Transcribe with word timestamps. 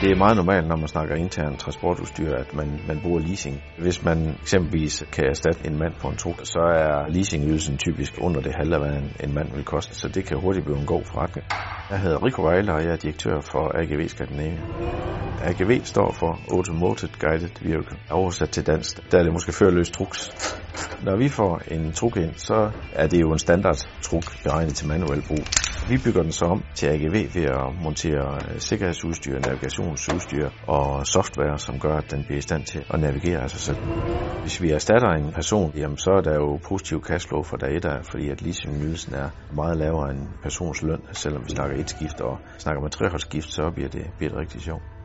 Det 0.00 0.10
er 0.10 0.16
meget 0.16 0.36
normalt, 0.36 0.68
når 0.68 0.76
man 0.76 0.88
snakker 0.88 1.14
intern 1.14 1.56
transportudstyr, 1.56 2.34
at 2.34 2.54
man, 2.54 2.80
man 2.88 3.00
bruger 3.02 3.20
leasing. 3.20 3.62
Hvis 3.78 4.04
man 4.04 4.18
eksempelvis 4.42 5.04
kan 5.12 5.24
erstatte 5.24 5.66
en 5.66 5.78
mand 5.78 5.94
på 6.02 6.08
en 6.08 6.16
truk, 6.16 6.40
så 6.42 6.60
er 6.60 7.08
leasingydelsen 7.08 7.78
typisk 7.78 8.12
under 8.20 8.40
det 8.40 8.54
halve, 8.54 8.78
hvad 8.78 8.92
en, 9.02 9.12
en 9.24 9.34
mand 9.34 9.48
vil 9.54 9.64
koste. 9.64 9.94
Så 9.94 10.08
det 10.08 10.24
kan 10.24 10.40
hurtigt 10.40 10.64
blive 10.64 10.78
en 10.78 10.86
god 10.86 11.04
forretning. 11.04 11.46
Jeg 11.90 11.98
hedder 12.00 12.24
Rico 12.26 12.48
Weiler, 12.48 12.72
og 12.72 12.82
jeg 12.82 12.92
er 12.92 12.96
direktør 12.96 13.40
for 13.40 13.78
AGV 13.78 14.08
Skandinavien. 14.08 14.60
AGV 15.42 15.84
står 15.84 16.12
for 16.12 16.40
Automated 16.52 17.08
Guided 17.18 17.50
Vehicle. 17.62 17.98
Oversat 18.10 18.50
til 18.50 18.66
dansk, 18.66 19.12
der 19.12 19.18
er 19.18 19.22
det 19.22 19.32
måske 19.32 19.52
førerløs 19.52 19.90
truks. 19.90 20.30
Når 21.02 21.16
vi 21.16 21.28
får 21.28 21.60
en 21.70 21.92
truk 21.92 22.16
ind, 22.16 22.34
så 22.34 22.70
er 22.92 23.06
det 23.06 23.20
jo 23.20 23.32
en 23.32 23.38
standard 23.38 23.78
truk 24.02 24.24
beregnet 24.44 24.74
til 24.74 24.88
manuel 24.88 25.22
brug. 25.28 25.44
Vi 25.88 25.96
bygger 26.04 26.22
den 26.22 26.32
så 26.32 26.44
om 26.44 26.62
til 26.74 26.86
AGV 26.86 27.16
ved 27.34 27.44
at 27.44 27.82
montere 27.82 28.34
øh, 28.34 28.58
sikkerhedsudstyr, 28.58 29.38
navigationsudstyr 29.46 30.48
og 30.66 31.06
software, 31.06 31.58
som 31.58 31.78
gør, 31.78 31.96
at 31.96 32.10
den 32.10 32.24
bliver 32.24 32.38
i 32.38 32.40
stand 32.48 32.64
til 32.64 32.84
at 32.90 33.00
navigere 33.00 33.42
af 33.42 33.50
sig 33.50 33.60
selv. 33.60 33.78
Hvis 34.40 34.62
vi 34.62 34.70
erstatter 34.70 35.08
en 35.08 35.32
person, 35.32 35.72
jamen 35.76 35.96
så 35.96 36.10
er 36.10 36.20
der 36.20 36.34
jo 36.34 36.58
positiv 36.68 37.04
cashflow 37.04 37.42
for 37.42 37.56
dag 37.56 37.76
1, 37.76 37.84
fordi 38.10 38.30
at 38.30 38.42
leasingydelsen 38.42 39.14
er 39.14 39.28
meget 39.54 39.76
lavere 39.76 40.10
end 40.10 40.28
persons 40.42 40.82
løn, 40.82 41.02
selvom 41.12 41.42
vi 41.44 41.50
snakker 41.50 41.76
et 41.76 41.90
skift, 41.90 42.20
og 42.20 42.38
snakker 42.58 42.80
man 42.82 42.90
treholdsskift, 42.90 43.50
så 43.52 43.70
bliver 43.74 43.88
det, 43.88 44.04
bliver 44.18 44.30
det 44.32 44.40
rigtig 44.40 44.60
sjovt. 44.60 44.99